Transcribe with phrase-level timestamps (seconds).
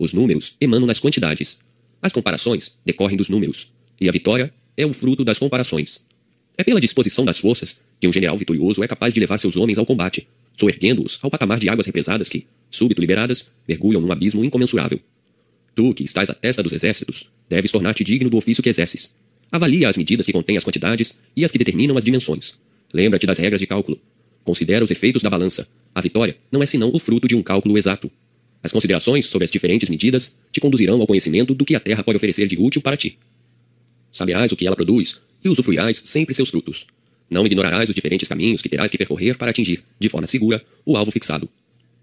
[0.00, 1.58] Os números emanam nas quantidades.
[2.00, 3.70] As comparações decorrem dos números.
[4.00, 6.06] E a vitória é o fruto das comparações.
[6.56, 9.76] É pela disposição das forças que um general vitorioso é capaz de levar seus homens
[9.76, 10.26] ao combate,
[10.58, 14.98] soerguendo-os ao patamar de águas represadas que, súbito liberadas, mergulham num abismo incomensurável.
[15.74, 19.14] Tu, que estás à testa dos exércitos, deves tornar-te digno do ofício que exerces.
[19.52, 22.54] Avalia as medidas que contêm as quantidades e as que determinam as dimensões.
[22.90, 24.00] Lembra-te das regras de cálculo.
[24.44, 25.68] Considera os efeitos da balança.
[25.94, 28.10] A vitória não é senão o fruto de um cálculo exato.
[28.62, 32.16] As considerações sobre as diferentes medidas te conduzirão ao conhecimento do que a terra pode
[32.16, 33.18] oferecer de útil para ti.
[34.12, 36.86] Saberás o que ela produz e usufruirás sempre seus frutos.
[37.30, 40.96] Não ignorarás os diferentes caminhos que terás que percorrer para atingir, de forma segura, o
[40.96, 41.48] alvo fixado.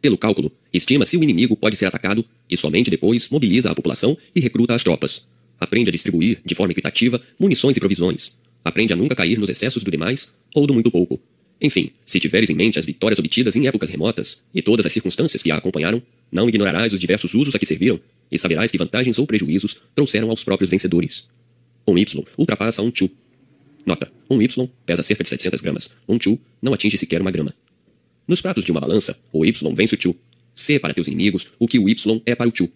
[0.01, 4.17] Pelo cálculo, estima se o inimigo pode ser atacado e somente depois mobiliza a população
[4.35, 5.27] e recruta as tropas.
[5.59, 8.37] Aprende a distribuir, de forma equitativa, munições e provisões.
[8.63, 11.19] Aprende a nunca cair nos excessos do demais ou do muito pouco.
[11.59, 15.41] Enfim, se tiveres em mente as vitórias obtidas em épocas remotas e todas as circunstâncias
[15.41, 17.99] que a acompanharam, não ignorarás os diversos usos a que serviram
[18.31, 21.29] e saberás que vantagens ou prejuízos trouxeram aos próprios vencedores.
[21.87, 23.09] Um Y ultrapassa um Chu.
[23.85, 25.89] Nota: um Y pesa cerca de 700 gramas.
[26.07, 27.53] Um Chu não atinge sequer uma grama.
[28.27, 30.15] Nos pratos de uma balança, o Y vence o Chu.
[30.53, 32.69] Sê para teus inimigos o que o Y é para o Chu.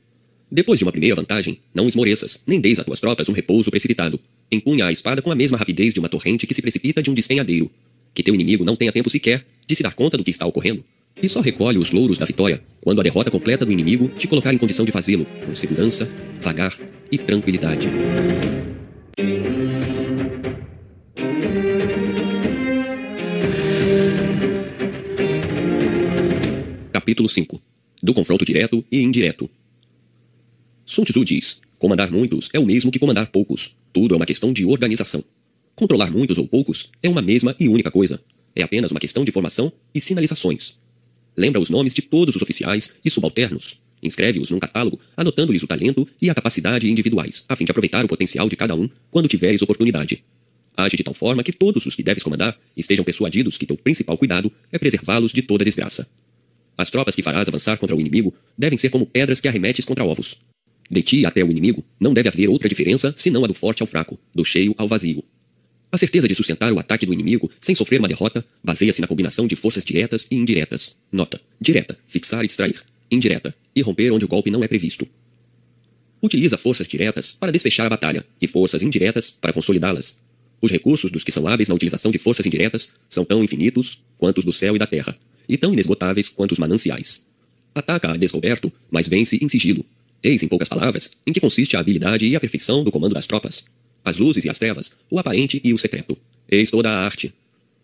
[0.50, 4.20] Depois de uma primeira vantagem, não esmoreças, nem deis a tuas tropas um repouso precipitado.
[4.52, 7.14] Empunha a espada com a mesma rapidez de uma torrente que se precipita de um
[7.14, 7.72] despenhadeiro.
[8.14, 10.84] Que teu inimigo não tenha tempo sequer de se dar conta do que está ocorrendo.
[11.16, 14.54] E só recolhe os louros da vitória quando a derrota completa do inimigo te colocar
[14.54, 16.10] em condição de fazê-lo, com segurança,
[16.42, 16.76] vagar
[17.12, 17.90] e tranquilidade.
[26.92, 27.62] Capítulo 5
[28.02, 29.50] Do confronto direto e indireto.
[30.86, 33.76] Sun Tzu diz: comandar muitos é o mesmo que comandar poucos.
[33.94, 35.24] Tudo é uma questão de organização.
[35.76, 38.22] Controlar muitos ou poucos é uma mesma e única coisa.
[38.56, 40.81] É apenas uma questão de formação e sinalizações.
[41.36, 43.82] Lembra os nomes de todos os oficiais e subalternos.
[44.04, 48.08] Inscreve-os num catálogo, anotando-lhes o talento e a capacidade individuais, a fim de aproveitar o
[48.08, 50.24] potencial de cada um quando tiveres oportunidade.
[50.76, 54.18] Age de tal forma que todos os que deves comandar estejam persuadidos que teu principal
[54.18, 56.08] cuidado é preservá-los de toda desgraça.
[56.78, 60.04] As tropas que farás avançar contra o inimigo devem ser como pedras que arremetes contra
[60.04, 60.38] ovos.
[60.90, 63.88] De ti até o inimigo não deve haver outra diferença senão a do forte ao
[63.88, 65.24] fraco, do cheio ao vazio.
[65.92, 69.46] A certeza de sustentar o ataque do inimigo sem sofrer uma derrota baseia-se na combinação
[69.46, 70.98] de forças diretas e indiretas.
[71.12, 72.82] Nota: direta, fixar e distrair.
[73.12, 75.06] Indireta, irromper onde o golpe não é previsto.
[76.24, 80.20] Utiliza forças diretas para desfechar a batalha e forças indiretas para consolidá-las.
[80.62, 84.38] Os recursos dos que são hábeis na utilização de forças indiretas são tão infinitos quanto
[84.38, 85.18] os do céu e da terra,
[85.50, 87.26] e tão inesgotáveis quanto os mananciais.
[87.76, 89.84] Ataca a descoberto, mas vence em sigilo,
[90.24, 93.26] Eis, em poucas palavras, em que consiste a habilidade e a perfeição do comando das
[93.26, 93.66] tropas.
[94.04, 96.18] As luzes e as trevas, o aparente e o secreto.
[96.50, 97.34] Eis toda a arte.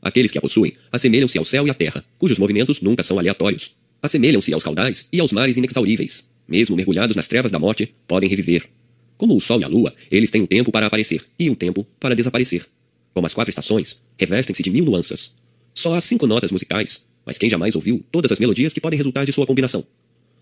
[0.02, 3.76] Aqueles que a possuem assemelham-se ao céu e à terra, cujos movimentos nunca são aleatórios.
[4.02, 6.30] Assemelham-se aos caudais e aos mares inexauríveis.
[6.48, 8.70] Mesmo mergulhados nas trevas da morte, podem reviver.
[9.18, 11.86] Como o sol e a lua, eles têm um tempo para aparecer e um tempo
[12.00, 12.66] para desaparecer.
[13.14, 15.36] Como as quatro estações, revestem-se de mil nuances.
[15.74, 19.26] Só há cinco notas musicais, mas quem jamais ouviu todas as melodias que podem resultar
[19.26, 19.84] de sua combinação?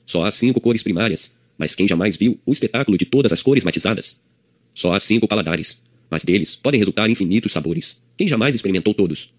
[0.05, 3.63] Só há cinco cores primárias, mas quem jamais viu o espetáculo de todas as cores
[3.63, 4.21] matizadas?
[4.75, 5.81] Só há cinco paladares,
[6.11, 8.01] mas deles podem resultar infinitos sabores.
[8.17, 9.33] Quem jamais experimentou todos?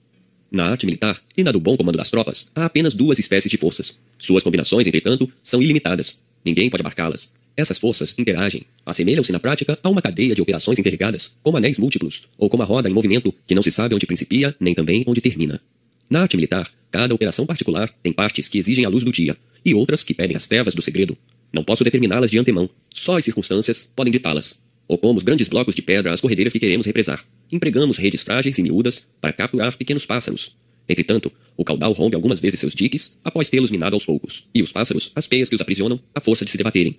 [0.50, 3.58] Na arte militar e na do bom comando das tropas, há apenas duas espécies de
[3.58, 4.00] forças.
[4.18, 6.22] Suas combinações, entretanto, são ilimitadas.
[6.42, 7.34] Ninguém pode abarcá-las.
[7.54, 12.22] Essas forças interagem, assemelham-se na prática a uma cadeia de operações interligadas, como anéis múltiplos,
[12.38, 15.20] ou como a roda em movimento que não se sabe onde principia nem também onde
[15.20, 15.60] termina.
[16.08, 19.74] Na arte militar, cada operação particular tem partes que exigem a luz do dia e
[19.74, 21.16] outras que pedem as trevas do segredo.
[21.52, 22.70] Não posso determiná-las de antemão.
[22.94, 24.62] Só as circunstâncias podem ditá-las.
[24.88, 27.24] Opomos grandes blocos de pedra às corredeiras que queremos represar.
[27.50, 30.56] Empregamos redes frágeis e miúdas para capturar pequenos pássaros.
[30.88, 34.70] Entretanto, o caudal rompe algumas vezes seus diques após tê-los minado aos poucos, e os
[34.70, 36.96] pássaros, as peias que os aprisionam, a força de se debaterem.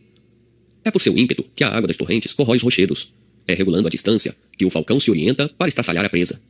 [0.83, 3.13] É por seu ímpeto que a água das torrentes corrói os rochedos.
[3.47, 6.41] É regulando a distância que o falcão se orienta para estraçalhar a presa.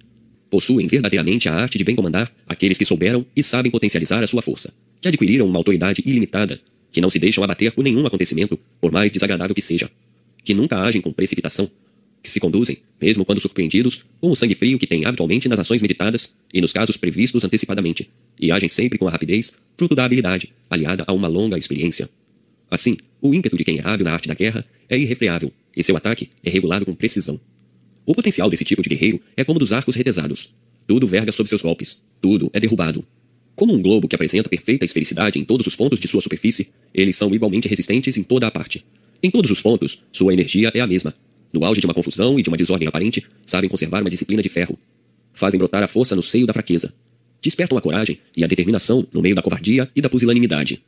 [0.50, 4.42] Possuem verdadeiramente a arte de bem comandar aqueles que souberam e sabem potencializar a sua
[4.42, 6.59] força, que adquiriram uma autoridade ilimitada
[6.92, 9.92] que não se deixam abater por nenhum acontecimento, por mais desagradável que seja,
[10.47, 11.70] que nunca agem com precipitação,
[12.23, 15.82] que se conduzem, mesmo quando surpreendidos, com o sangue frio que têm habitualmente nas ações
[15.82, 18.09] meditadas e nos casos previstos antecipadamente,
[18.40, 22.09] e agem sempre com a rapidez, fruto da habilidade, aliada a uma longa experiência.
[22.72, 25.97] Assim, o ímpeto de quem é hábil na arte da guerra é irrefreável, e seu
[25.97, 27.38] ataque é regulado com precisão.
[28.05, 30.53] O potencial desse tipo de guerreiro é como dos arcos retesados.
[30.88, 33.03] Tudo verga sob seus golpes, tudo é derrubado,
[33.58, 37.17] como um globo que apresenta perfeita esfericidade em todos os pontos de sua superfície, eles
[37.17, 38.85] são igualmente resistentes em toda a parte.
[39.22, 41.14] Em todos os pontos, sua energia é a mesma.
[41.52, 44.49] No auge de uma confusão e de uma desordem aparente, sabem conservar uma disciplina de
[44.49, 44.78] ferro.
[45.34, 46.93] Fazem brotar a força no seio da fraqueza.
[47.41, 50.84] Despertam a coragem e a determinação no meio da covardia e da pusilanimidade.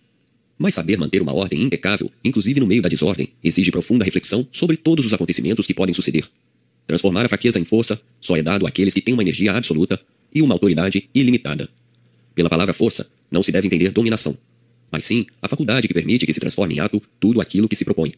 [0.57, 4.75] Mas saber manter uma ordem impecável, inclusive no meio da desordem, exige profunda reflexão sobre
[4.77, 6.25] todos os acontecimentos que podem suceder.
[6.85, 9.99] Transformar a fraqueza em força só é dado àqueles que têm uma energia absoluta
[10.33, 11.69] e uma autoridade ilimitada.
[12.35, 14.37] Pela palavra força, não se deve entender dominação,
[14.91, 17.85] mas sim a faculdade que permite que se transforme em ato tudo aquilo que se
[17.85, 18.13] propõe.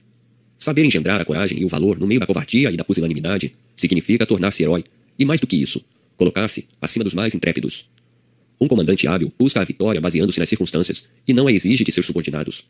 [0.57, 4.25] Saber engendrar a coragem e o valor no meio da covardia e da pusilanimidade significa
[4.25, 4.83] tornar-se herói,
[5.17, 5.83] e mais do que isso,
[6.15, 7.89] colocar-se acima dos mais intrépidos.
[8.59, 12.05] Um comandante hábil busca a vitória baseando-se nas circunstâncias e não a exige de seus
[12.05, 12.65] subordinados.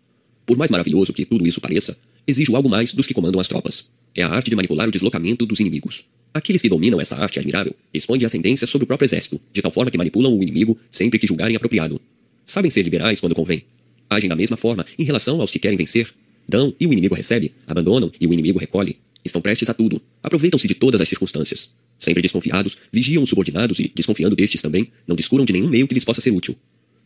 [0.46, 3.92] Por mais maravilhoso que tudo isso pareça, exige algo mais dos que comandam as tropas.
[4.16, 6.06] É a arte de manipular o deslocamento dos inimigos.
[6.34, 9.92] Aqueles que dominam essa arte admirável expõem ascendência sobre o próprio exército, de tal forma
[9.92, 12.00] que manipulam o inimigo sempre que julgarem apropriado.
[12.46, 13.66] Sabem ser liberais quando convém.
[14.12, 16.14] Agem da mesma forma em relação aos que querem vencer.
[16.46, 18.98] Dão e o inimigo recebe, abandonam e o inimigo recolhe.
[19.24, 20.02] Estão prestes a tudo.
[20.22, 21.74] Aproveitam-se de todas as circunstâncias.
[21.98, 25.94] Sempre desconfiados, vigiam os subordinados e, desconfiando destes também, não descuram de nenhum meio que
[25.94, 26.58] lhes possa ser útil.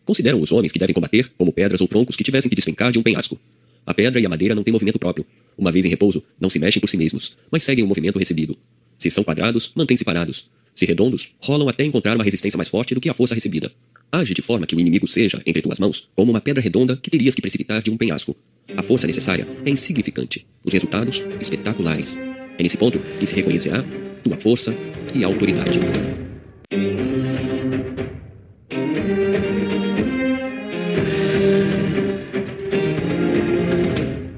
[0.04, 2.98] Consideram os homens que devem combater como pedras ou troncos que tivessem que despencar de
[2.98, 3.40] um penhasco.
[3.86, 5.28] A pedra e a madeira não têm movimento próprio.
[5.56, 8.58] Uma vez em repouso, não se mexem por si mesmos, mas seguem o movimento recebido.
[8.98, 10.50] Se são quadrados, mantêm-se parados.
[10.74, 13.72] Se redondos, rolam até encontrar uma resistência mais forte do que a força recebida.
[14.16, 17.10] Age de forma que o inimigo seja, entre tuas mãos, como uma pedra redonda que
[17.10, 18.34] terias que precipitar de um penhasco.
[18.78, 22.18] A força necessária é insignificante, os resultados espetaculares.
[22.58, 23.84] É nesse ponto que se reconhecerá
[24.24, 24.74] tua força
[25.14, 25.82] e autoridade.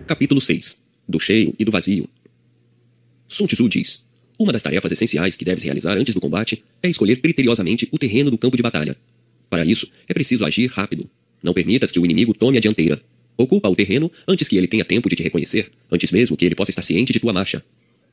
[0.07, 2.09] Capítulo 6 Do cheio e do vazio.
[3.27, 4.03] Sun Tzu diz:
[4.39, 8.31] Uma das tarefas essenciais que deves realizar antes do combate é escolher criteriosamente o terreno
[8.31, 8.97] do campo de batalha.
[9.49, 11.09] Para isso, é preciso agir rápido.
[11.41, 13.01] Não permitas que o inimigo tome a dianteira.
[13.37, 16.55] Ocupa o terreno antes que ele tenha tempo de te reconhecer, antes mesmo que ele
[16.55, 17.63] possa estar ciente de tua marcha.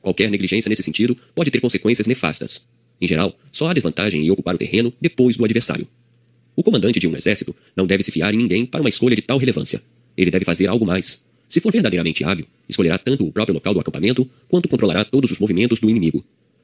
[0.01, 2.67] Qualquer negligência nesse sentido pode ter consequências nefastas.
[3.01, 5.87] Em geral, só há desvantagem em ocupar o terreno depois do adversário.
[6.55, 9.21] O comandante de um exército não deve se fiar em ninguém para uma escolha de
[9.21, 9.81] tal relevância.
[10.15, 11.23] Ele deve fazer algo mais.
[11.49, 15.39] Se for verdadeiramente hábil, escolherá tanto o próprio local do acampamento quanto controlará todos os
[15.39, 16.23] movimentos do inimigo.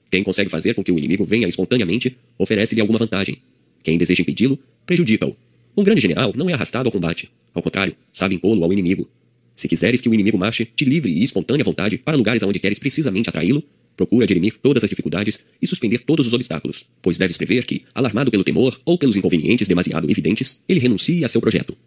[0.10, 3.38] Quem consegue fazer com que o inimigo venha espontaneamente, oferece-lhe alguma vantagem.
[3.84, 5.36] Quem deseja impedi-lo, prejudica-o.
[5.76, 7.32] Um grande general não é arrastado ao combate.
[7.54, 9.10] Ao contrário, sabe impô-lo ao inimigo.
[9.56, 12.80] Se quiseres que o inimigo marche de livre e espontânea vontade para lugares aonde queres
[12.80, 13.64] precisamente atraí-lo,
[13.96, 18.32] procura dirimir todas as dificuldades e suspender todos os obstáculos, pois deves prever que, alarmado
[18.32, 21.78] pelo temor ou pelos inconvenientes demasiado evidentes, ele renuncie a seu projeto.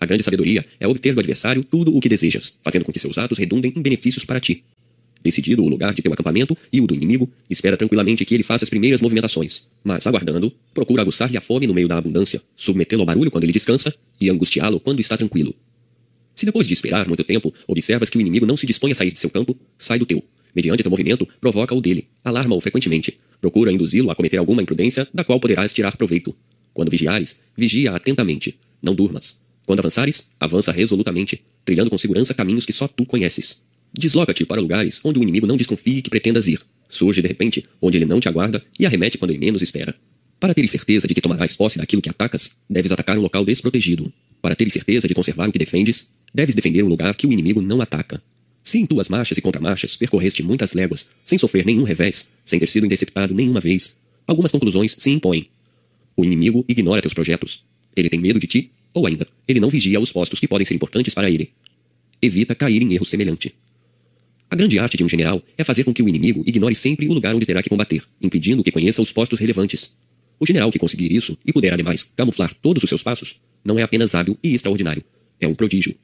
[0.00, 3.18] A grande sabedoria é obter do adversário tudo o que desejas, fazendo com que seus
[3.18, 4.64] atos redundem em benefícios para ti.
[5.22, 8.64] Decidido o lugar de teu acampamento e o do inimigo, espera tranquilamente que ele faça
[8.64, 9.66] as primeiras movimentações.
[9.84, 13.52] Mas, aguardando, procura aguçar-lhe a fome no meio da abundância, submetê-lo ao barulho quando ele
[13.52, 15.54] descansa e angustiá-lo quando está tranquilo.
[16.34, 19.10] Se depois de esperar muito tempo, observas que o inimigo não se dispõe a sair
[19.10, 20.24] de seu campo, sai do teu.
[20.54, 25.22] Mediante teu movimento, provoca o dele, alarma-o frequentemente, procura induzi-lo a cometer alguma imprudência da
[25.22, 26.34] qual poderás tirar proveito.
[26.72, 29.40] Quando vigiares, vigia atentamente, não durmas.
[29.66, 33.62] Quando avançares, avança resolutamente, trilhando com segurança caminhos que só tu conheces.
[33.92, 36.60] Desloca-te para lugares onde o inimigo não desconfie que pretendas ir.
[36.88, 39.94] Surge de repente onde ele não te aguarda e arremete quando ele menos espera.
[40.38, 44.12] Para teres certeza de que tomarás posse daquilo que atacas, deves atacar um local desprotegido.
[44.40, 47.60] Para teres certeza de conservar o que defendes, deves defender um lugar que o inimigo
[47.60, 48.22] não ataca.
[48.64, 52.68] Se em tuas marchas e contramarchas percorreste muitas léguas, sem sofrer nenhum revés, sem ter
[52.68, 53.96] sido interceptado nenhuma vez,
[54.26, 55.48] algumas conclusões se impõem.
[56.16, 57.64] O inimigo ignora teus projetos.
[57.96, 60.74] Ele tem medo de ti, ou ainda, ele não vigia os postos que podem ser
[60.74, 61.50] importantes para ele.
[62.22, 63.54] Evita cair em erro semelhante.
[64.50, 67.12] A grande arte de um general é fazer com que o inimigo ignore sempre o
[67.12, 69.96] lugar onde terá que combater, impedindo que conheça os postos relevantes.
[70.40, 73.82] O general que conseguir isso e puder, ademais, camuflar todos os seus passos, não é
[73.82, 75.04] apenas hábil e extraordinário,
[75.38, 75.94] é um prodígio.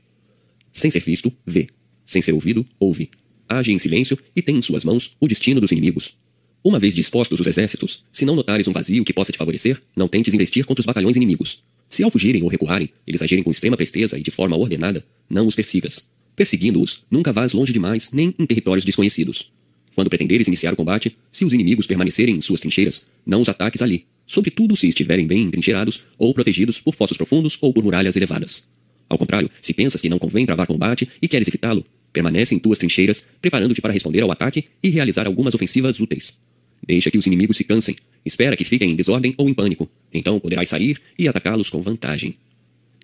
[0.73, 1.67] Sem ser visto, vê.
[2.07, 3.11] Sem ser ouvido, ouve.
[3.49, 6.17] Age em silêncio e tem em suas mãos o destino dos inimigos.
[6.63, 10.07] Uma vez dispostos os exércitos, se não notares um vazio que possa te favorecer, não
[10.07, 11.65] tentes investir contra os batalhões inimigos.
[11.89, 15.47] Se ao fugirem ou recuarem, eles agirem com extrema presteza e de forma ordenada, não
[15.47, 16.11] os persigas.
[16.37, 19.51] Perseguindo-os, nunca vás longe demais nem em territórios desconhecidos.
[19.95, 23.81] Quando pretenderes iniciar o combate, se os inimigos permanecerem em suas trincheiras, não os ataques
[23.81, 28.69] ali, sobretudo se estiverem bem entrincheirados ou protegidos por fossos profundos ou por muralhas elevadas.
[29.09, 32.79] Ao contrário, se pensas que não convém travar combate e queres evitá-lo, permanece em tuas
[32.79, 36.39] trincheiras, preparando-te para responder ao ataque e realizar algumas ofensivas úteis.
[36.87, 40.39] Deixa que os inimigos se cansem, espera que fiquem em desordem ou em pânico, então
[40.39, 42.35] poderás sair e atacá-los com vantagem.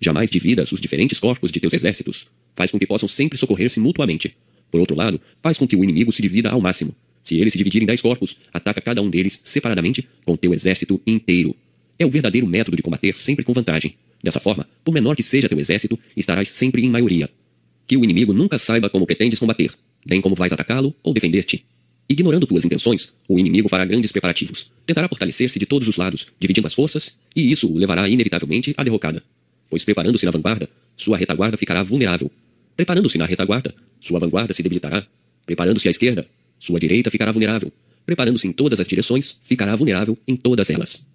[0.01, 2.27] Jamais dividas os diferentes corpos de teus exércitos.
[2.55, 4.35] Faz com que possam sempre socorrer-se mutuamente.
[4.71, 6.95] Por outro lado, faz com que o inimigo se divida ao máximo.
[7.23, 11.01] Se ele se dividir em dez corpos, ataca cada um deles separadamente com teu exército
[11.07, 11.55] inteiro.
[11.97, 13.95] É o verdadeiro método de combater sempre com vantagem.
[14.21, 17.29] Dessa forma, por menor que seja teu exército, estarás sempre em maioria.
[17.85, 19.71] Que o inimigo nunca saiba como pretendes combater,
[20.05, 21.65] nem como vais atacá-lo ou defender-te.
[22.09, 24.71] Ignorando tuas intenções, o inimigo fará grandes preparativos.
[24.85, 28.83] Tentará fortalecer-se de todos os lados, dividindo as forças, e isso o levará inevitavelmente à
[28.83, 29.23] derrocada.
[29.69, 32.31] Pois preparando-se na vanguarda, sua retaguarda ficará vulnerável.
[32.75, 35.05] Preparando-se na retaguarda, sua vanguarda se debilitará.
[35.45, 36.25] Preparando-se à esquerda,
[36.59, 37.71] sua direita ficará vulnerável.
[38.05, 41.07] Preparando-se em todas as direções, ficará vulnerável em todas elas.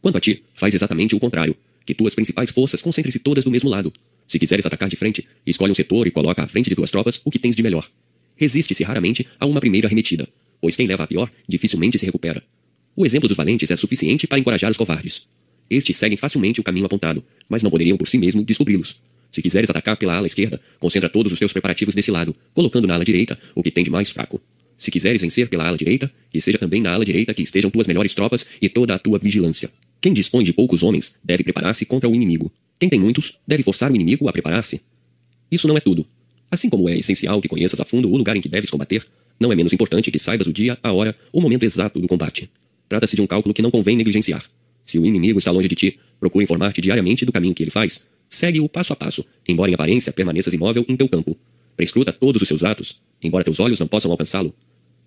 [0.00, 1.56] Quanto a ti, faz exatamente o contrário.
[1.84, 3.92] Que tuas principais forças concentrem-se todas do mesmo lado.
[4.26, 7.20] Se quiseres atacar de frente, escolhe um setor e coloca à frente de tuas tropas
[7.24, 7.88] o que tens de melhor.
[8.36, 10.26] Resiste-se raramente a uma primeira arremetida,
[10.60, 12.42] pois quem leva a pior dificilmente se recupera.
[12.96, 15.26] O exemplo dos valentes é suficiente para encorajar os covardes.
[15.68, 19.00] Estes seguem facilmente o caminho apontado, mas não poderiam por si mesmos descobri-los.
[19.30, 22.94] Se quiseres atacar pela ala esquerda, concentra todos os teus preparativos desse lado, colocando na
[22.94, 24.40] ala direita o que tem de mais fraco.
[24.78, 27.86] Se quiseres vencer pela ala direita, que seja também na ala direita que estejam tuas
[27.86, 29.70] melhores tropas e toda a tua vigilância.
[30.00, 32.50] Quem dispõe de poucos homens deve preparar-se contra o inimigo.
[32.78, 34.80] Quem tem muitos deve forçar o inimigo a preparar-se.
[35.50, 36.06] Isso não é tudo.
[36.50, 39.06] Assim como é essencial que conheças a fundo o lugar em que deves combater,
[39.38, 42.50] não é menos importante que saibas o dia, a hora, o momento exato do combate.
[42.88, 44.44] Trata-se de um cálculo que não convém negligenciar.
[44.84, 48.06] Se o inimigo está longe de ti, procure informar-te diariamente do caminho que ele faz.
[48.30, 51.36] Segue-o passo a passo, embora em aparência permaneças imóvel em teu campo.
[51.76, 54.54] Prescruta todos os seus atos, embora teus olhos não possam alcançá-lo.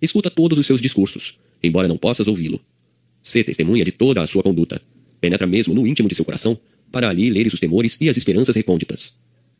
[0.00, 2.60] Escuta todos os seus discursos, embora não possas ouvi-lo.
[3.22, 4.80] Sê testemunha de toda a sua conduta.
[5.22, 6.58] Penetra mesmo no íntimo de seu coração,
[6.92, 9.16] para ali leres os temores e as esperanças recônditas.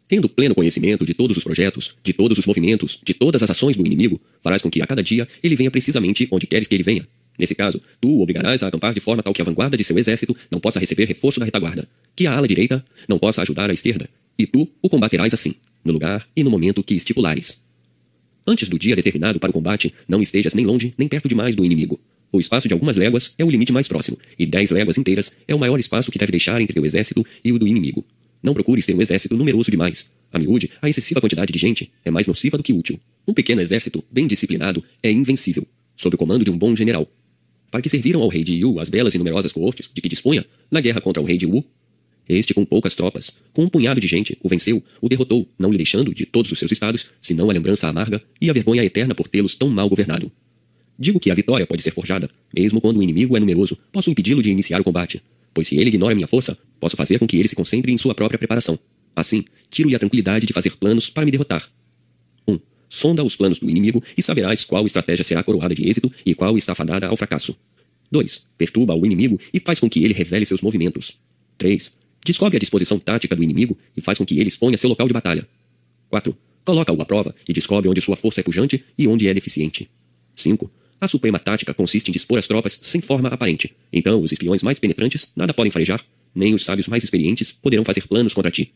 [0.06, 3.78] Tendo pleno conhecimento de todos os projetos, de todos os movimentos, de todas as ações
[3.78, 6.82] do inimigo, farás com que a cada dia ele venha precisamente onde queres que ele
[6.82, 9.84] venha, Nesse caso, tu o obrigarás a acampar de forma tal que a vanguarda de
[9.84, 13.70] seu exército não possa receber reforço da retaguarda, que a ala direita não possa ajudar
[13.70, 15.54] a esquerda, e tu o combaterás assim,
[15.84, 17.62] no lugar e no momento que estipulares.
[18.46, 21.64] Antes do dia determinado para o combate, não estejas nem longe nem perto demais do
[21.64, 22.00] inimigo.
[22.32, 25.54] O espaço de algumas léguas é o limite mais próximo, e dez léguas inteiras é
[25.54, 28.04] o maior espaço que deve deixar entre teu exército e o do inimigo.
[28.42, 30.12] Não procures ter um exército numeroso demais.
[30.32, 33.00] A miúde, a excessiva quantidade de gente é mais nociva do que útil.
[33.26, 35.66] Um pequeno exército, bem disciplinado, é invencível,
[35.96, 37.06] sob o comando de um bom general,
[37.70, 40.44] para que serviram ao rei de Yu as belas e numerosas coortes de que dispunha
[40.70, 41.64] na guerra contra o rei de Wu.
[42.28, 45.76] Este, com poucas tropas, com um punhado de gente, o venceu, o derrotou, não lhe
[45.76, 49.28] deixando de todos os seus estados, senão a lembrança amarga e a vergonha eterna por
[49.28, 50.32] tê-los tão mal governado.
[50.98, 54.42] Digo que a vitória pode ser forjada, mesmo quando o inimigo é numeroso, posso impedi-lo
[54.42, 57.48] de iniciar o combate, pois se ele ignora minha força, posso fazer com que ele
[57.48, 58.78] se concentre em sua própria preparação.
[59.14, 61.68] Assim, tiro-lhe a tranquilidade de fazer planos para me derrotar.
[62.48, 62.52] 1.
[62.52, 66.34] Um, sonda os planos do inimigo e saberás qual estratégia será coroada de êxito e
[66.34, 67.56] qual está fadada ao fracasso.
[68.10, 68.46] 2.
[68.58, 71.18] Perturba o inimigo e faz com que ele revele seus movimentos.
[71.58, 71.96] 3.
[72.24, 75.12] Descobre a disposição tática do inimigo e faz com que ele exponha seu local de
[75.12, 75.46] batalha.
[76.08, 76.36] 4.
[76.64, 79.90] Coloca-o à prova e descobre onde sua força é pujante e onde é deficiente.
[80.34, 80.70] 5.
[81.00, 83.76] A suprema tática consiste em dispor as tropas sem forma aparente.
[83.92, 86.02] Então, os espiões mais penetrantes nada podem farejar,
[86.34, 88.72] nem os sábios mais experientes poderão fazer planos contra ti.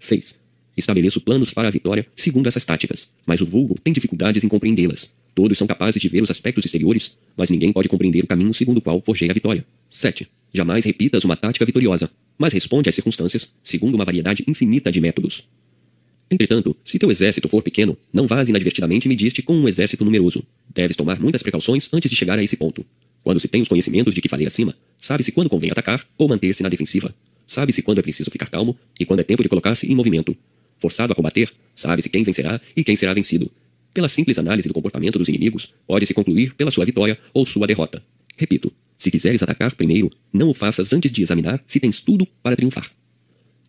[0.00, 0.40] 6.
[0.76, 5.14] Estabeleço planos para a vitória segundo essas táticas, mas o vulgo tem dificuldades em compreendê-las.
[5.34, 8.78] Todos são capazes de ver os aspectos exteriores, mas ninguém pode compreender o caminho segundo
[8.78, 9.64] o qual forjei a vitória.
[9.88, 10.28] 7.
[10.52, 15.48] Jamais repitas uma tática vitoriosa, mas responde às circunstâncias segundo uma variedade infinita de métodos.
[16.30, 20.42] Entretanto, se teu exército for pequeno, não vás inadvertidamente medir-te com um exército numeroso.
[20.74, 22.84] Deves tomar muitas precauções antes de chegar a esse ponto.
[23.22, 26.62] Quando se tem os conhecimentos de que falei acima, sabe-se quando convém atacar ou manter-se
[26.62, 27.14] na defensiva.
[27.46, 30.34] Sabe-se quando é preciso ficar calmo e quando é tempo de colocar-se em movimento.
[30.78, 33.50] Forçado a combater, sabe-se quem vencerá e quem será vencido.
[33.92, 38.02] Pela simples análise do comportamento dos inimigos, pode-se concluir pela sua vitória ou sua derrota.
[38.38, 38.72] Repito,
[39.02, 42.88] se quiseres atacar primeiro, não o faças antes de examinar se tens tudo para triunfar.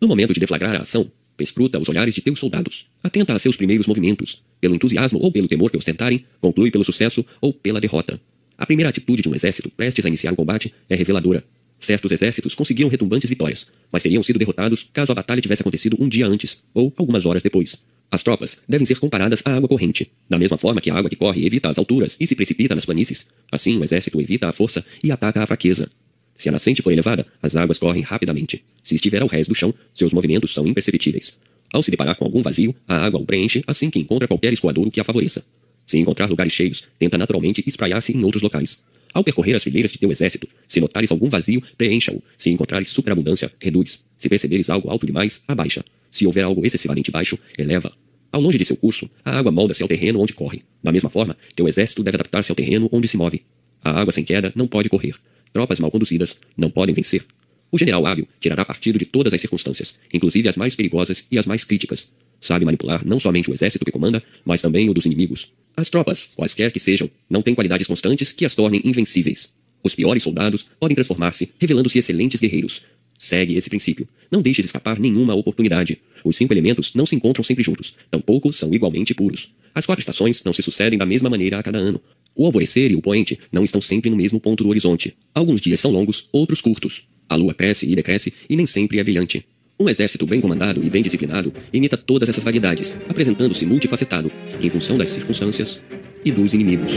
[0.00, 2.86] No momento de deflagrar a ação, perscruta os olhares de teus soldados.
[3.02, 4.44] Atenta a seus primeiros movimentos.
[4.60, 8.20] Pelo entusiasmo ou pelo temor que ostentarem, conclui pelo sucesso ou pela derrota.
[8.56, 11.44] A primeira atitude de um exército prestes a iniciar o combate é reveladora.
[11.78, 16.08] Certos exércitos conseguiram retumbantes vitórias, mas teriam sido derrotados caso a batalha tivesse acontecido um
[16.08, 17.84] dia antes, ou algumas horas depois.
[18.10, 20.10] As tropas devem ser comparadas à água corrente.
[20.28, 22.86] Da mesma forma que a água que corre evita as alturas e se precipita nas
[22.86, 25.90] planícies, assim o exército evita a força e ataca a fraqueza.
[26.36, 28.64] Se a nascente for elevada, as águas correm rapidamente.
[28.82, 31.38] Se estiver ao rés do chão, seus movimentos são imperceptíveis.
[31.72, 34.90] Ao se deparar com algum vazio, a água o preenche assim que encontra qualquer escoadouro
[34.90, 35.44] que a favoreça.
[35.86, 38.82] Se encontrar lugares cheios, tenta naturalmente espraiar-se em outros locais.
[39.14, 42.20] Ao percorrer as fileiras de teu exército, se notares algum vazio, preencha-o.
[42.36, 44.02] Se encontrares superabundância, reduz.
[44.18, 45.84] Se perceberes algo alto demais, abaixa.
[46.10, 47.92] Se houver algo excessivamente baixo, eleva.
[48.32, 50.64] Ao longe de seu curso, a água molda-se ao terreno onde corre.
[50.82, 53.42] Da mesma forma, teu exército deve adaptar-se ao terreno onde se move.
[53.84, 55.14] A água sem queda não pode correr.
[55.52, 57.24] Tropas mal conduzidas não podem vencer.
[57.70, 61.46] O general hábil tirará partido de todas as circunstâncias, inclusive as mais perigosas e as
[61.46, 62.12] mais críticas.
[62.40, 65.52] Sabe manipular não somente o exército que comanda, mas também o dos inimigos.
[65.76, 69.54] As tropas, quaisquer que sejam, não têm qualidades constantes que as tornem invencíveis.
[69.82, 72.82] Os piores soldados podem transformar-se, revelando-se excelentes guerreiros.
[73.18, 74.08] Segue esse princípio.
[74.30, 76.00] Não deixes escapar nenhuma oportunidade.
[76.24, 79.54] Os cinco elementos não se encontram sempre juntos, tampouco são igualmente puros.
[79.74, 82.00] As quatro estações não se sucedem da mesma maneira a cada ano.
[82.36, 85.16] O alvorecer e o poente não estão sempre no mesmo ponto do horizonte.
[85.34, 87.02] Alguns dias são longos, outros curtos.
[87.28, 89.44] A lua cresce e decresce e nem sempre é brilhante.
[89.78, 94.96] Um exército bem comandado e bem disciplinado imita todas essas variedades, apresentando-se multifacetado, em função
[94.96, 95.84] das circunstâncias
[96.24, 96.92] e dos inimigos.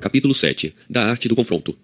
[0.00, 1.76] Capítulo 7 Da Arte do Confronto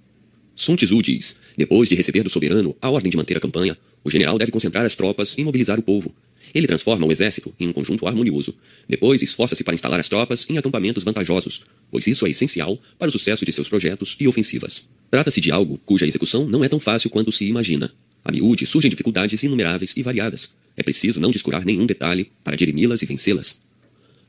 [0.54, 4.10] Sun Tzu diz: Depois de receber do soberano a ordem de manter a campanha, o
[4.10, 6.14] general deve concentrar as tropas e mobilizar o povo.
[6.56, 8.56] Ele transforma o exército em um conjunto harmonioso.
[8.88, 13.12] Depois, esforça-se para instalar as tropas em acampamentos vantajosos, pois isso é essencial para o
[13.12, 14.88] sucesso de seus projetos e ofensivas.
[15.10, 17.92] Trata-se de algo cuja execução não é tão fácil quanto se imagina.
[18.24, 20.54] A miúde surgem dificuldades inumeráveis e variadas.
[20.74, 23.60] É preciso não descurar nenhum detalhe para dirimi-las e vencê-las.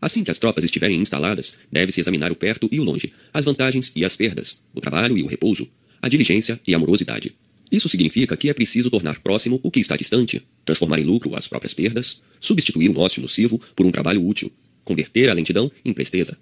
[0.01, 3.93] Assim que as tropas estiverem instaladas, deve-se examinar o perto e o longe, as vantagens
[3.95, 5.65] e as perdas, o trabalho e o repouso,
[6.01, 7.33] a diligência e a amorosidade.
[7.71, 11.47] Isso significa que é preciso tornar próximo o que está distante, transformar em lucro as
[11.47, 14.51] próprias perdas, substituir um ócio nocivo por um trabalho útil,
[14.83, 16.37] converter a lentidão em presteza.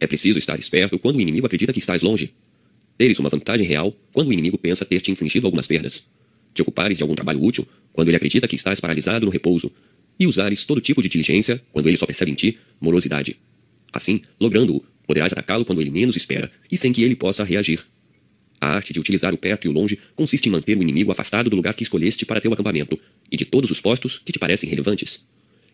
[0.00, 2.32] É preciso estar esperto quando o inimigo acredita que estás longe.
[2.96, 6.06] Teres uma vantagem real quando o inimigo pensa ter te infligido algumas perdas.
[6.54, 9.70] Te ocupares de algum trabalho útil quando ele acredita que estás paralisado no repouso.
[10.18, 13.36] E usares todo tipo de diligência quando ele só percebe em ti morosidade.
[13.92, 17.80] Assim, logrando-o, poderás atacá-lo quando ele menos espera e sem que ele possa reagir.
[18.60, 21.48] A arte de utilizar o perto e o longe consiste em manter o inimigo afastado
[21.48, 22.98] do lugar que escolheste para teu acampamento
[23.30, 25.24] e de todos os postos que te parecem relevantes.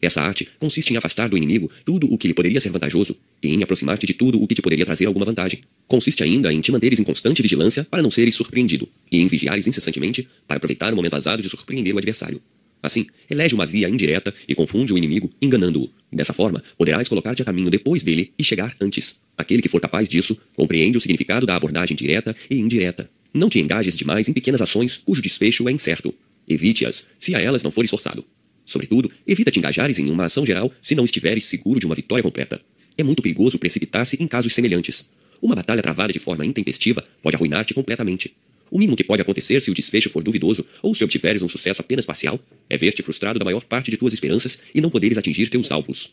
[0.01, 3.55] Essa arte consiste em afastar do inimigo tudo o que lhe poderia ser vantajoso e
[3.55, 5.61] em aproximar-te de tudo o que te poderia trazer alguma vantagem.
[5.89, 9.67] Consiste ainda em te manteres em constante vigilância para não seres surpreendido e em vigiares
[9.67, 12.41] incessantemente para aproveitar o momento azado de surpreender o adversário.
[12.83, 15.91] Assim, elege uma via indireta e confunde o inimigo, enganando-o.
[16.13, 19.23] Dessa forma, poderás colocar-te a caminho depois dele e chegar antes.
[19.39, 23.09] Aquele que for capaz disso compreende o significado da abordagem direta e indireta.
[23.33, 26.15] Não te engajes demais em pequenas ações cujo desfecho é incerto.
[26.49, 28.25] Evite-as, se a elas não fores forçado.
[28.67, 32.23] Sobretudo, evita te engajares em uma ação geral se não estiveres seguro de uma vitória
[32.23, 32.61] completa.
[32.97, 35.11] É muito perigoso precipitar-se em casos semelhantes.
[35.43, 38.35] Uma batalha travada de forma intempestiva pode arruinar-te completamente.
[38.71, 41.81] O mínimo que pode acontecer se o desfecho for duvidoso ou se obtiveres um sucesso
[41.81, 45.49] apenas parcial é ver-te frustrado da maior parte de tuas esperanças e não poderes atingir
[45.49, 46.13] teus alvos.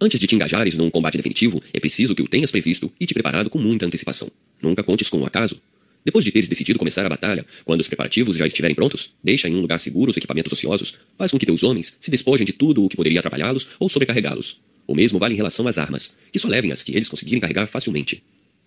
[0.00, 3.14] Antes de te engajares num combate definitivo, é preciso que o tenhas previsto e te
[3.14, 4.30] preparado com muita antecipação.
[4.62, 5.60] Nunca contes com o acaso.
[6.04, 9.54] Depois de teres decidido começar a batalha, quando os preparativos já estiverem prontos, deixa em
[9.54, 12.84] um lugar seguro os equipamentos ociosos, faz com que teus homens se despojem de tudo
[12.84, 14.60] o que poderia atrapalhá-los ou sobrecarregá-los.
[14.86, 17.66] O mesmo vale em relação às armas, que só levem as que eles conseguirem carregar
[17.66, 18.22] facilmente.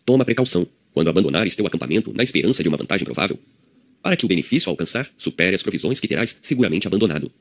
[0.05, 3.39] Toma precaução quando abandonares teu acampamento na esperança de uma vantagem provável,
[4.03, 7.31] para que o benefício alcançar supere as provisões que terás seguramente abandonado.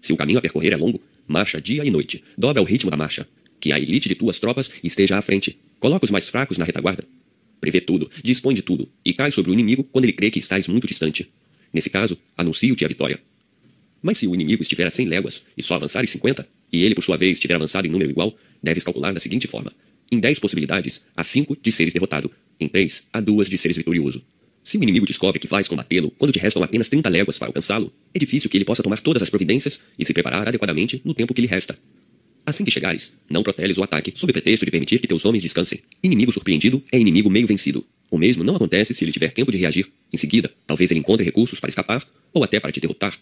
[0.00, 2.96] Se o caminho a percorrer é longo, marcha dia e noite, dobra o ritmo da
[2.96, 3.26] marcha,
[3.60, 7.04] que a elite de tuas tropas esteja à frente, coloca os mais fracos na retaguarda.
[7.60, 10.68] Prevê tudo, dispõe de tudo, e cai sobre o inimigo quando ele crê que estás
[10.68, 11.28] muito distante.
[11.72, 13.20] Nesse caso, anuncio-te a vitória.
[14.02, 17.02] Mas se o inimigo estiver a cem léguas e só avançares cinquenta, e ele por
[17.02, 19.72] sua vez estiver avançado em número igual, deves calcular da seguinte forma:
[20.10, 24.22] em dez possibilidades, há cinco de seres derrotado, em três, há duas de seres vitorioso.
[24.62, 27.92] Se o inimigo descobre que vais combatê-lo quando te restam apenas 30 léguas para alcançá-lo,
[28.12, 31.32] é difícil que ele possa tomar todas as providências e se preparar adequadamente no tempo
[31.32, 31.78] que lhe resta.
[32.46, 35.80] Assim que chegares, não proteles o ataque, sob pretexto de permitir que teus homens descansem.
[36.00, 37.84] Inimigo surpreendido é inimigo meio vencido.
[38.08, 39.88] O mesmo não acontece se ele tiver tempo de reagir.
[40.12, 43.18] Em seguida, talvez ele encontre recursos para escapar ou até para te derrotar.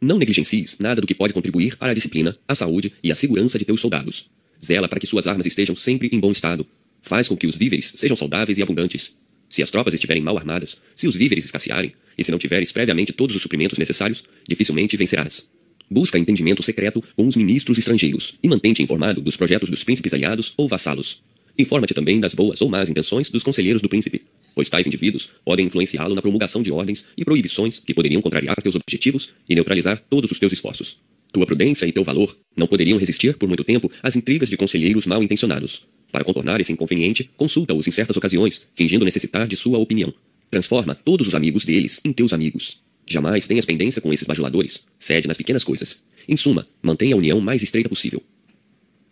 [0.00, 3.60] Não negligencies nada do que pode contribuir para a disciplina, a saúde e a segurança
[3.60, 4.28] de teus soldados.
[4.64, 6.66] Zela para que suas armas estejam sempre em bom estado.
[7.00, 9.16] Faz com que os víveres sejam saudáveis e abundantes.
[9.48, 13.12] Se as tropas estiverem mal armadas, se os víveres escassearem, e se não tiveres previamente
[13.12, 15.48] todos os suprimentos necessários, dificilmente vencerás.
[15.90, 20.52] Busca entendimento secreto com os ministros estrangeiros e mantente informado dos projetos dos príncipes aliados
[20.56, 21.22] ou vassalos.
[21.58, 24.22] Informa-te também das boas ou más intenções dos conselheiros do príncipe,
[24.54, 28.74] pois tais indivíduos podem influenciá-lo na promulgação de ordens e proibições que poderiam contrariar teus
[28.74, 30.98] objetivos e neutralizar todos os teus esforços.
[31.32, 35.06] Tua prudência e teu valor não poderiam resistir por muito tempo às intrigas de conselheiros
[35.06, 35.86] mal intencionados.
[36.10, 40.12] Para contornar esse inconveniente, consulta-os em certas ocasiões, fingindo necessitar de sua opinião.
[40.50, 42.80] Transforma todos os amigos deles em teus amigos.
[43.08, 44.84] Jamais tenhas pendência com esses bajuladores.
[45.00, 46.04] Cede nas pequenas coisas.
[46.28, 48.22] Em suma, mantenha a união mais estreita possível.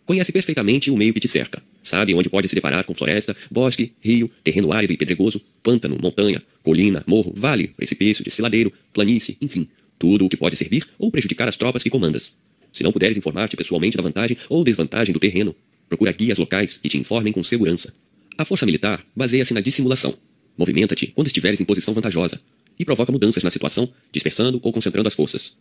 [0.05, 1.61] Conhece perfeitamente o meio que te cerca.
[1.81, 6.43] Sabe onde pode se deparar com floresta, bosque, rio, terreno árido e pedregoso, pântano, montanha,
[6.61, 11.57] colina, morro, vale, precipício, desfiladeiro, planície, enfim, tudo o que pode servir ou prejudicar as
[11.57, 12.37] tropas que comandas.
[12.71, 15.55] Se não puderes informar-te pessoalmente da vantagem ou desvantagem do terreno,
[15.89, 17.93] procura guias locais que te informem com segurança.
[18.37, 20.13] A força militar baseia-se na dissimulação.
[20.57, 22.39] Movimenta-te quando estiveres em posição vantajosa
[22.79, 25.57] e provoca mudanças na situação, dispersando ou concentrando as forças.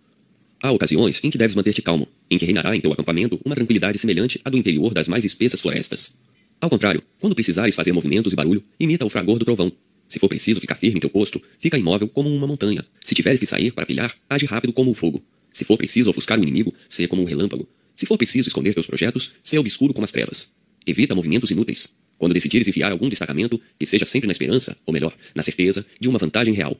[0.63, 3.99] Há ocasiões em que deves manter-te calmo, em que reinará em teu acampamento uma tranquilidade
[3.99, 6.17] semelhante à do interior das mais espessas florestas.
[6.61, 9.71] Ao contrário, quando precisares fazer movimentos e barulho, imita o fragor do trovão.
[10.09, 12.85] Se for preciso ficar firme em teu posto, fica imóvel como uma montanha.
[13.03, 15.23] Se tiveres que sair para pilhar, age rápido como o fogo.
[15.53, 17.69] Se for preciso ofuscar o inimigo, seja como um relâmpago.
[17.95, 20.53] Se for preciso esconder teus projetos, seja obscuro como as trevas.
[20.87, 21.95] Evita movimentos inúteis.
[22.19, 26.09] Quando decidires enfiar algum destacamento, que seja sempre na esperança, ou melhor, na certeza, de
[26.09, 26.77] uma vantagem real.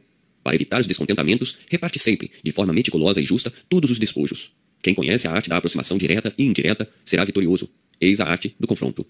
[0.47, 4.53] Para evitar os descontentamentos, reparte sempre, de forma meticulosa e justa, todos os despojos.
[4.81, 7.69] Quem conhece a arte da aproximação direta e indireta será vitorioso.
[8.01, 9.05] Eis a arte do confronto.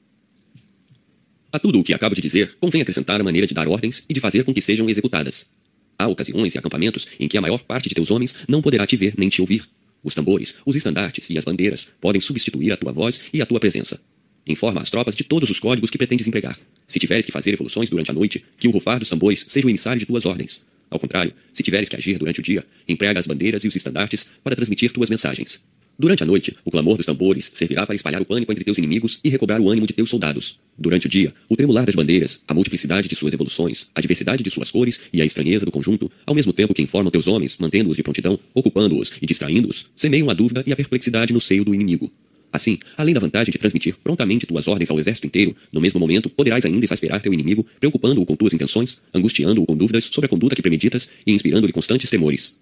[1.52, 4.14] A tudo o que acabo de dizer, convém acrescentar a maneira de dar ordens e
[4.14, 5.50] de fazer com que sejam executadas.
[5.98, 8.96] Há ocasiões e acampamentos em que a maior parte de teus homens não poderá te
[8.96, 9.62] ver nem te ouvir.
[10.02, 13.60] Os tambores, os estandartes e as bandeiras podem substituir a tua voz e a tua
[13.60, 14.00] presença.
[14.46, 16.58] Informa as tropas de todos os códigos que pretendes empregar.
[16.88, 19.70] Se tiveres que fazer evoluções durante a noite, que o rufar dos tambores seja o
[19.70, 20.64] emissário de tuas ordens.
[20.90, 24.32] Ao contrário, se tiveres que agir durante o dia, emprega as bandeiras e os estandartes
[24.42, 25.62] para transmitir tuas mensagens.
[25.98, 29.18] Durante a noite, o clamor dos tambores servirá para espalhar o pânico entre teus inimigos
[29.24, 30.60] e recobrar o ânimo de teus soldados.
[30.76, 34.50] Durante o dia, o tremular das bandeiras, a multiplicidade de suas evoluções, a diversidade de
[34.50, 37.96] suas cores e a estranheza do conjunto, ao mesmo tempo que informam teus homens, mantendo-os
[37.96, 42.12] de prontidão, ocupando-os e distraindo-os, semeiam a dúvida e a perplexidade no seio do inimigo.
[42.52, 46.30] Assim, além da vantagem de transmitir prontamente tuas ordens ao exército inteiro, no mesmo momento
[46.30, 50.54] poderás ainda exasperar teu inimigo, preocupando-o com tuas intenções, angustiando-o com dúvidas sobre a conduta
[50.54, 52.58] que premeditas e inspirando-lhe constantes temores.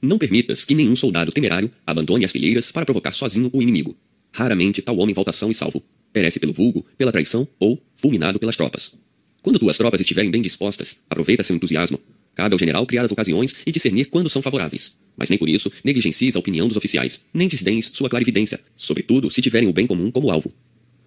[0.00, 3.96] Não permitas que nenhum soldado temerário abandone as fileiras para provocar sozinho o inimigo.
[4.32, 5.82] Raramente tal homem volta são e salvo.
[6.12, 8.96] Perece pelo vulgo, pela traição ou fulminado pelas tropas.
[9.42, 11.98] Quando tuas tropas estiverem bem dispostas, aproveita seu entusiasmo.
[12.34, 14.98] Cabe ao general criar as ocasiões e discernir quando são favoráveis.
[15.16, 19.42] Mas nem por isso negligencies a opinião dos oficiais, nem desdéns sua clarividência, sobretudo se
[19.42, 20.52] tiverem o bem comum como alvo.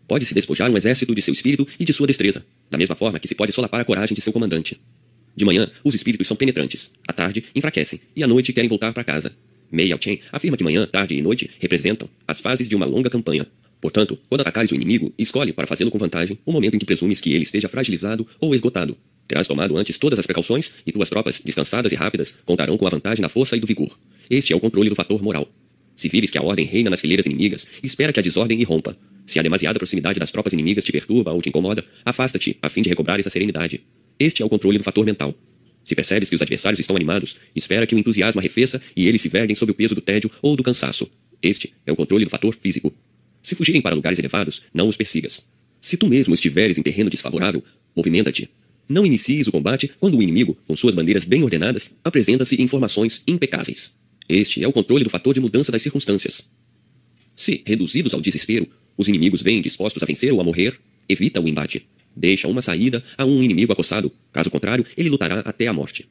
[0.07, 3.27] Pode-se despojar um exército de seu espírito e de sua destreza, da mesma forma que
[3.27, 4.79] se pode solapar a coragem de seu comandante.
[5.35, 9.03] De manhã, os espíritos são penetrantes, à tarde, enfraquecem, e à noite querem voltar para
[9.03, 9.35] casa.
[9.71, 13.45] Mei Chen afirma que manhã, tarde e noite representam as fases de uma longa campanha.
[13.81, 17.19] Portanto, quando atacares o inimigo, escolhe para fazê-lo com vantagem o momento em que presumes
[17.19, 21.41] que ele esteja fragilizado ou esgotado, Terás tomado antes todas as precauções e tuas tropas,
[21.43, 23.97] descansadas e rápidas, contarão com a vantagem da força e do vigor.
[24.29, 25.47] Este é o controle do fator moral.
[25.95, 28.95] Se vires que a ordem reina nas fileiras inimigas, espera que a desordem irrompa.
[29.25, 32.81] Se a demasiada proximidade das tropas inimigas te perturba ou te incomoda, afasta-te, a fim
[32.81, 33.81] de recobrares a serenidade.
[34.19, 35.33] Este é o controle do fator mental.
[35.83, 39.29] Se percebes que os adversários estão animados, espera que o entusiasmo arrefeça e eles se
[39.29, 41.09] verguem sob o peso do tédio ou do cansaço.
[41.41, 42.93] Este é o controle do fator físico.
[43.41, 45.47] Se fugirem para lugares elevados, não os persigas.
[45.79, 47.63] Se tu mesmo estiveres em terreno desfavorável,
[47.95, 48.49] movimenta-te,
[48.87, 53.23] não inicies o combate quando o inimigo, com suas bandeiras bem ordenadas, apresenta-se em formações
[53.27, 53.97] impecáveis.
[54.27, 56.49] Este é o controle do fator de mudança das circunstâncias.
[57.35, 58.67] Se, reduzidos ao desespero,
[58.97, 61.85] os inimigos vêm dispostos a vencer ou a morrer, evita o embate.
[62.15, 66.07] Deixa uma saída a um inimigo acossado, caso contrário, ele lutará até a morte.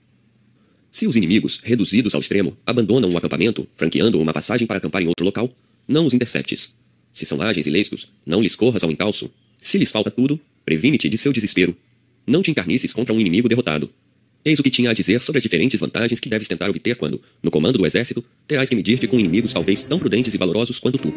[0.93, 5.09] Se os inimigos, reduzidos ao extremo, abandonam o acampamento, franqueando uma passagem para acampar em
[5.09, 5.51] outro local,
[5.89, 6.75] não os interceptes.
[7.13, 9.31] Se são ágeis e lescos, não lhes corras ao encalço.
[9.61, 11.77] Se lhes falta tudo, previne-te de seu desespero
[12.27, 13.91] não te encarnices contra um inimigo derrotado.
[14.45, 17.21] Eis o que tinha a dizer sobre as diferentes vantagens que deves tentar obter quando,
[17.43, 20.99] no comando do exército, terás que medir-te com inimigos talvez tão prudentes e valorosos quanto
[20.99, 21.15] tu.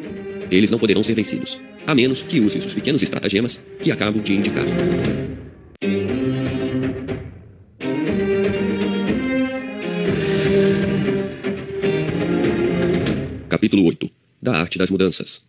[0.50, 4.34] Eles não poderão ser vencidos, a menos que uses os pequenos estratagemas que acabo de
[4.34, 4.66] indicar.
[13.50, 14.10] Capítulo 8
[14.42, 15.46] Da Arte das Mudanças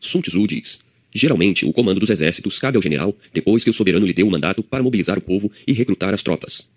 [0.00, 0.83] Sun Tzu diz:
[1.14, 4.30] Geralmente, o comando dos exércitos cabe ao general depois que o soberano lhe deu o
[4.30, 6.68] mandato para mobilizar o povo e recrutar as tropas.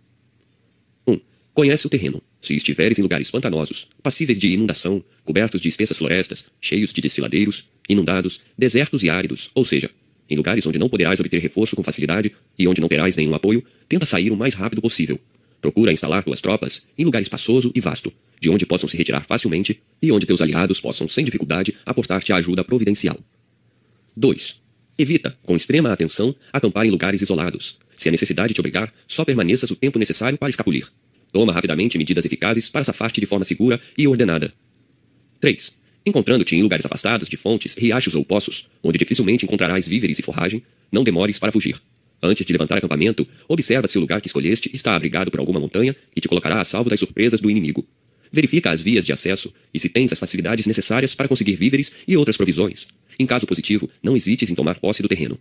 [1.08, 1.14] 1.
[1.14, 1.20] Um,
[1.56, 2.22] conhece o terreno.
[2.40, 7.70] Se estiveres em lugares pantanosos, passíveis de inundação, cobertos de espessas florestas, cheios de desfiladeiros,
[7.90, 9.90] inundados, desertos e áridos, ou seja,
[10.30, 13.64] em lugares onde não poderás obter reforço com facilidade e onde não terás nenhum apoio,
[13.90, 15.20] tenta sair o mais rápido possível.
[15.60, 19.82] Procura instalar tuas tropas em lugar espaçoso e vasto, de onde possam se retirar facilmente
[20.00, 23.18] e onde teus aliados possam sem dificuldade aportar-te a ajuda providencial.
[24.20, 24.60] 2.
[24.98, 27.78] Evita, com extrema atenção, acampar em lugares isolados.
[27.96, 30.88] Se a necessidade te obrigar, só permaneças o tempo necessário para escapulir.
[31.32, 34.52] Toma rapidamente medidas eficazes para safar-te de forma segura e ordenada.
[35.40, 35.78] 3.
[36.04, 40.64] Encontrando-te em lugares afastados de fontes, riachos ou poços, onde dificilmente encontrarás víveres e forragem,
[40.92, 41.80] não demores para fugir.
[42.20, 45.96] Antes de levantar acampamento, observa se o lugar que escolheste está abrigado por alguma montanha
[46.16, 47.88] e te colocará a salvo das surpresas do inimigo.
[48.32, 52.18] Verifica as vias de acesso e se tens as facilidades necessárias para conseguir víveres e
[52.18, 52.88] outras provisões.
[53.20, 55.38] Em caso positivo, não hesites em tomar posse do terreno.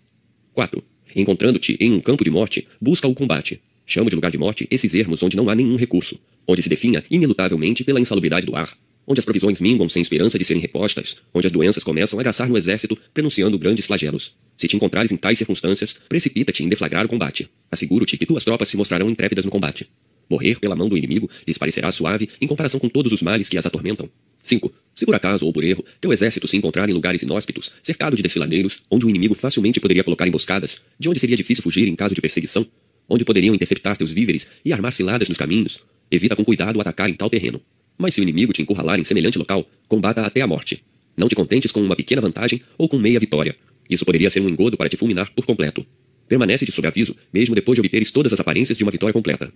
[0.55, 0.83] 4.
[1.15, 3.61] Encontrando-te em um campo de morte, busca o combate.
[3.87, 7.05] Chamo de lugar de morte esses ermos onde não há nenhum recurso, onde se definha
[7.11, 8.75] inelutavelmente pela insalubridade do ar,
[9.07, 12.49] onde as provisões minguam sem esperança de serem repostas, onde as doenças começam a graçar
[12.49, 14.37] no exército, prenunciando grandes flagelos.
[14.57, 17.49] Se te encontrares em tais circunstâncias, precipita-te em deflagrar o combate.
[17.71, 19.89] Asseguro-te que tuas tropas se mostrarão intrépidas no combate.
[20.29, 23.59] Morrer pela mão do inimigo lhes parecerá suave em comparação com todos os males que
[23.59, 24.11] as atormentam.
[24.47, 24.73] 5.
[24.95, 28.23] Se por acaso ou por erro, teu exército se encontrar em lugares inóspitos, cercado de
[28.23, 32.15] desfiladeiros, onde o inimigo facilmente poderia colocar emboscadas, de onde seria difícil fugir em caso
[32.15, 32.67] de perseguição,
[33.09, 35.81] onde poderiam interceptar teus víveres e armar ciladas nos caminhos,
[36.11, 37.61] evita com cuidado atacar em tal terreno.
[37.99, 40.83] Mas se o inimigo te encurralar em semelhante local, combata até a morte.
[41.17, 43.57] Não te contentes com uma pequena vantagem ou com meia vitória.
[43.89, 45.87] Isso poderia ser um engodo para te fulminar por completo.
[46.29, 49.51] Permanece-te sob aviso, mesmo depois de obteres todas as aparências de uma vitória completa.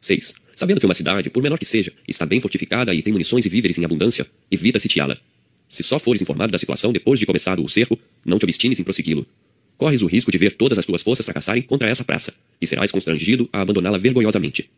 [0.00, 0.34] 6.
[0.56, 3.48] Sabendo que uma cidade, por menor que seja, está bem fortificada e tem munições e
[3.48, 5.16] víveres em abundância, evita sitiá-la.
[5.68, 8.84] Se só fores informado da situação depois de começado o cerco, não te obstines em
[8.84, 9.26] prossegui-lo.
[9.76, 12.90] Corres o risco de ver todas as tuas forças fracassarem contra essa praça, e serás
[12.90, 14.68] constrangido a abandoná-la vergonhosamente.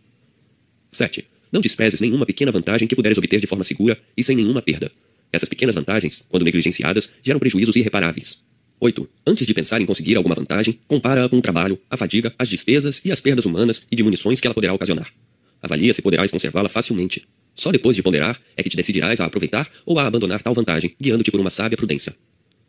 [0.93, 1.27] 7.
[1.51, 4.91] Não desprezes nenhuma pequena vantagem que puderes obter de forma segura e sem nenhuma perda.
[5.33, 8.43] Essas pequenas vantagens, quando negligenciadas, geram prejuízos irreparáveis.
[8.81, 9.09] 8.
[9.27, 13.03] Antes de pensar em conseguir alguma vantagem, compara-a com o trabalho, a fadiga, as despesas
[13.05, 15.13] e as perdas humanas e de munições que ela poderá ocasionar.
[15.63, 17.29] Avalia se poderás conservá-la facilmente.
[17.55, 20.95] Só depois de ponderar é que te decidirás a aproveitar ou a abandonar tal vantagem,
[20.99, 22.15] guiando-te por uma sábia prudência.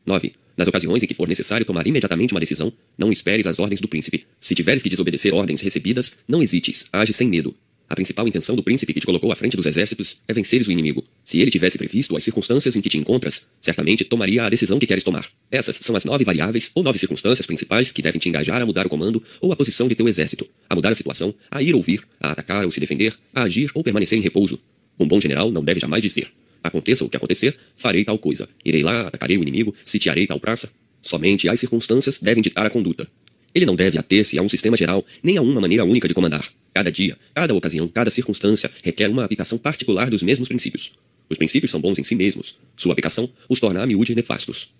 [0.05, 0.33] 9.
[0.57, 3.87] Nas ocasiões em que for necessário tomar imediatamente uma decisão, não esperes as ordens do
[3.87, 4.25] príncipe.
[4.41, 7.55] Se tiveres que desobedecer ordens recebidas, não hesites, age sem medo.
[7.91, 10.71] A principal intenção do príncipe que te colocou à frente dos exércitos é venceres o
[10.71, 11.03] inimigo.
[11.25, 14.87] Se ele tivesse previsto as circunstâncias em que te encontras, certamente tomaria a decisão que
[14.87, 15.27] queres tomar.
[15.51, 18.85] Essas são as nove variáveis ou nove circunstâncias principais que devem te engajar a mudar
[18.85, 21.81] o comando ou a posição de teu exército, a mudar a situação, a ir ou
[21.81, 24.57] vir, a atacar ou se defender, a agir ou permanecer em repouso.
[24.97, 26.31] Um bom general não deve jamais dizer:
[26.63, 28.47] Aconteça o que acontecer, farei tal coisa.
[28.63, 30.71] Irei lá, atacarei o inimigo, sitiarei tal praça.
[31.01, 33.05] Somente as circunstâncias devem ditar a conduta.
[33.53, 36.45] Ele não deve ater-se a um sistema geral, nem a uma maneira única de comandar.
[36.73, 40.93] Cada dia, cada ocasião, cada circunstância requer uma aplicação particular dos mesmos princípios.
[41.29, 42.55] Os princípios são bons em si mesmos.
[42.77, 44.73] Sua aplicação os torna a miúde nefastos.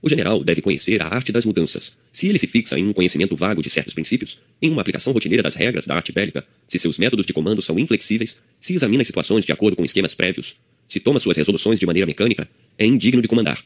[0.00, 1.96] O general deve conhecer a arte das mudanças.
[2.12, 5.42] Se ele se fixa em um conhecimento vago de certos princípios, em uma aplicação rotineira
[5.42, 9.06] das regras da arte bélica, se seus métodos de comando são inflexíveis, se examina as
[9.06, 12.48] situações de acordo com esquemas prévios, se toma suas resoluções de maneira mecânica,
[12.78, 13.64] é indigno de comandar.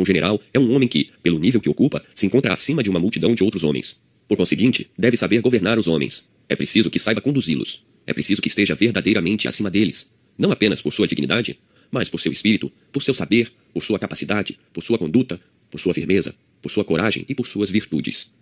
[0.00, 2.98] Um general é um homem que, pelo nível que ocupa, se encontra acima de uma
[2.98, 4.00] multidão de outros homens.
[4.26, 6.30] Por conseguinte, deve saber governar os homens.
[6.48, 7.84] É preciso que saiba conduzi-los.
[8.06, 10.10] É preciso que esteja verdadeiramente acima deles.
[10.38, 11.60] Não apenas por sua dignidade,
[11.90, 15.38] mas por seu espírito, por seu saber, por sua capacidade, por sua conduta,
[15.70, 18.32] por sua firmeza, por sua coragem e por suas virtudes.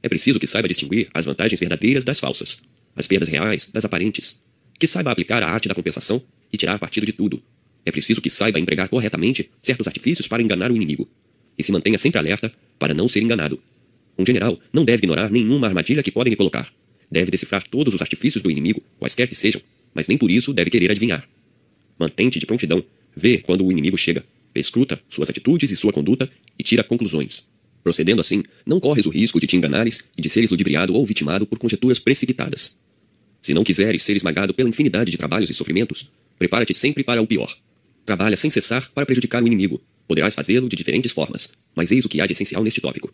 [0.00, 2.58] É preciso que saiba distinguir as vantagens verdadeiras das falsas,
[2.94, 4.40] as perdas reais das aparentes,
[4.78, 7.42] que saiba aplicar a arte da compensação e tirar partido de tudo.
[7.84, 11.08] É preciso que saiba empregar corretamente certos artifícios para enganar o inimigo,
[11.56, 13.60] e se mantenha sempre alerta para não ser enganado.
[14.18, 16.72] Um general não deve ignorar nenhuma armadilha que podem lhe colocar.
[17.10, 19.60] Deve decifrar todos os artifícios do inimigo, quaisquer que sejam,
[19.94, 21.26] mas nem por isso deve querer adivinhar.
[21.98, 22.84] Mantente de prontidão,
[23.16, 27.46] vê quando o inimigo chega, escruta suas atitudes e sua conduta e tira conclusões.
[27.82, 31.46] Procedendo assim, não corres o risco de te enganares e de seres ludibriado ou vitimado
[31.46, 32.76] por conjecturas precipitadas.
[33.40, 37.26] Se não quiseres ser esmagado pela infinidade de trabalhos e sofrimentos, prepara-te sempre para o
[37.26, 37.48] pior.
[38.08, 39.82] Trabalha sem cessar para prejudicar o inimigo.
[40.06, 43.12] Poderás fazê-lo de diferentes formas, mas eis o que há de essencial neste tópico.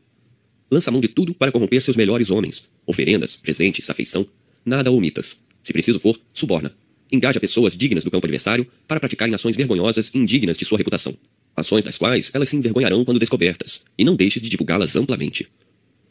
[0.70, 2.70] Lança mão de tudo para corromper seus melhores homens.
[2.86, 4.24] Oferendas, presentes, afeição.
[4.64, 5.36] Nada omitas.
[5.64, 6.72] Se preciso for, suborna.
[7.10, 11.12] Engaja pessoas dignas do campo adversário para praticarem ações vergonhosas e indignas de sua reputação.
[11.56, 15.50] Ações das quais elas se envergonharão quando descobertas, e não deixes de divulgá-las amplamente.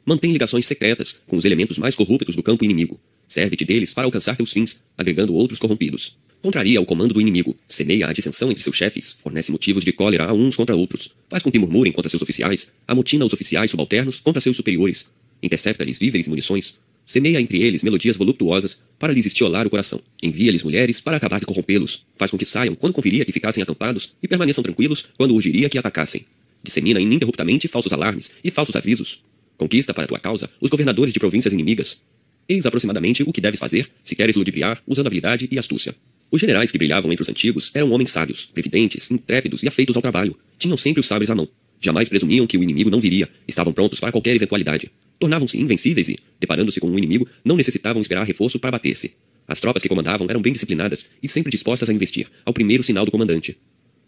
[0.06, 3.00] Mantém ligações secretas com os elementos mais corruptos do campo inimigo.
[3.30, 6.18] Serve-te deles para alcançar teus fins, agregando outros corrompidos.
[6.44, 10.26] Contraria o comando do inimigo, semeia a dissensão entre seus chefes, fornece motivos de cólera
[10.26, 14.20] a uns contra outros, faz com que murmurem contra seus oficiais, amotina os oficiais subalternos
[14.20, 15.10] contra seus superiores,
[15.42, 20.64] intercepta-lhes víveres e munições, semeia entre eles melodias voluptuosas para lhes estiolar o coração, envia-lhes
[20.64, 24.28] mulheres para acabar de corrompê-los, faz com que saiam quando conviria que ficassem acampados e
[24.28, 26.26] permaneçam tranquilos quando urgiria que atacassem,
[26.62, 29.24] dissemina ininterruptamente falsos alarmes e falsos avisos,
[29.56, 32.04] conquista para tua causa os governadores de províncias inimigas.
[32.50, 35.96] Eis aproximadamente o que deves fazer se queres ludibriar usando habilidade e astúcia.
[36.34, 40.02] Os generais que brilhavam entre os antigos eram homens sábios, previdentes, intrépidos e afeitos ao
[40.02, 40.36] trabalho.
[40.58, 41.48] Tinham sempre os sabres à mão.
[41.80, 43.30] Jamais presumiam que o inimigo não viria.
[43.48, 44.90] Estavam prontos para qualquer eventualidade.
[45.20, 49.14] Tornavam-se invencíveis e, deparando-se com um inimigo, não necessitavam esperar reforço para bater-se.
[49.48, 53.06] As tropas que comandavam eram bem disciplinadas e sempre dispostas a investir, ao primeiro sinal
[53.06, 53.56] do comandante.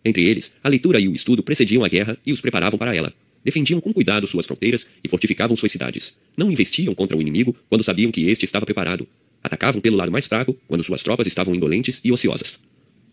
[0.03, 3.13] Entre eles, a leitura e o estudo precediam a guerra e os preparavam para ela.
[3.43, 6.17] Defendiam com cuidado suas fronteiras e fortificavam suas cidades.
[6.35, 9.07] Não investiam contra o inimigo quando sabiam que este estava preparado,
[9.45, 12.60] Atacavam pelo lado mais fraco, quando suas tropas estavam indolentes e ociosas.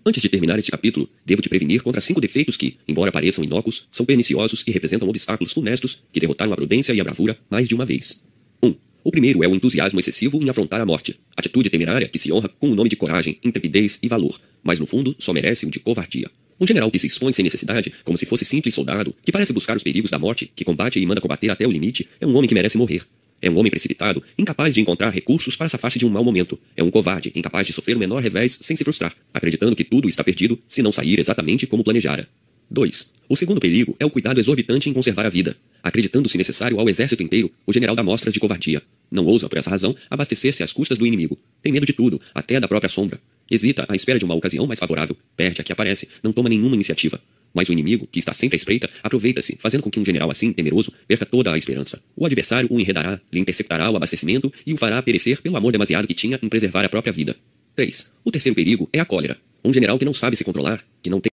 [0.05, 3.87] Antes de terminar este capítulo, devo te prevenir contra cinco defeitos que, embora pareçam inócuos,
[3.93, 7.75] são perniciosos e representam obstáculos funestos que derrotaram a prudência e a bravura mais de
[7.75, 8.23] uma vez.
[8.63, 8.67] 1.
[8.67, 12.33] Um, o primeiro é o entusiasmo excessivo em afrontar a morte, atitude temerária que se
[12.33, 15.71] honra com o nome de coragem, intrepidez e valor, mas no fundo só merece o
[15.71, 16.31] de covardia.
[16.59, 19.77] Um general que se expõe sem necessidade, como se fosse simples soldado, que parece buscar
[19.77, 22.49] os perigos da morte, que combate e manda combater até o limite, é um homem
[22.49, 23.03] que merece morrer,
[23.43, 26.59] é um homem precipitado, incapaz de encontrar recursos para safar-se de um mau momento.
[26.77, 30.09] É um covarde, incapaz de sofrer o menor revés sem se frustrar, acreditando que tudo
[30.09, 32.29] está perdido se não sair exatamente como planejara.
[32.71, 33.11] 2.
[33.29, 35.57] O segundo perigo é o cuidado exorbitante em conservar a vida.
[35.83, 38.81] Acreditando-se necessário ao exército inteiro, o general dá mostras de covardia.
[39.11, 41.37] Não ousa, por essa razão, abastecer-se às custas do inimigo.
[41.61, 43.21] Tem medo de tudo, até da própria sombra.
[43.51, 45.17] Hesita à espera de uma ocasião mais favorável.
[45.37, 47.21] Perde a que aparece, não toma nenhuma iniciativa.
[47.55, 50.53] Mas o inimigo, que está sempre à espreita, aproveita-se, fazendo com que um general assim,
[50.53, 52.03] temeroso, perca toda a esperança.
[52.17, 56.07] O adversário o enredará, lhe interceptará o abastecimento e o fará perecer pelo amor demasiado
[56.07, 57.37] que tinha em preservar a própria vida.
[57.77, 58.13] 3.
[58.25, 59.37] O terceiro perigo é a cólera.
[59.65, 61.31] Um general que não sabe se controlar, que não tem